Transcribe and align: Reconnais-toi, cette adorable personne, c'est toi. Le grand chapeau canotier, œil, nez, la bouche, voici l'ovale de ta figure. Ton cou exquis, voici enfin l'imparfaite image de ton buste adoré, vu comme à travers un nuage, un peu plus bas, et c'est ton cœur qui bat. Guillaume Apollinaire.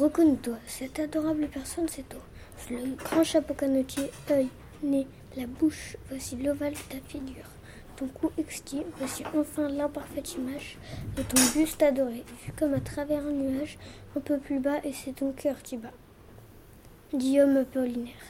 Reconnais-toi, 0.00 0.56
cette 0.66 0.98
adorable 0.98 1.46
personne, 1.48 1.86
c'est 1.86 2.08
toi. 2.08 2.22
Le 2.70 2.96
grand 2.96 3.22
chapeau 3.22 3.52
canotier, 3.52 4.10
œil, 4.30 4.48
nez, 4.82 5.06
la 5.36 5.46
bouche, 5.46 5.98
voici 6.08 6.36
l'ovale 6.36 6.72
de 6.72 6.78
ta 6.88 7.06
figure. 7.06 7.44
Ton 7.96 8.06
cou 8.06 8.30
exquis, 8.38 8.82
voici 8.96 9.24
enfin 9.36 9.68
l'imparfaite 9.68 10.36
image 10.36 10.78
de 11.18 11.22
ton 11.22 11.36
buste 11.54 11.82
adoré, 11.82 12.24
vu 12.46 12.52
comme 12.58 12.72
à 12.72 12.80
travers 12.80 13.26
un 13.26 13.32
nuage, 13.32 13.76
un 14.16 14.20
peu 14.20 14.38
plus 14.38 14.58
bas, 14.58 14.78
et 14.84 14.94
c'est 14.94 15.16
ton 15.16 15.32
cœur 15.32 15.60
qui 15.60 15.76
bat. 15.76 15.92
Guillaume 17.12 17.58
Apollinaire. 17.58 18.24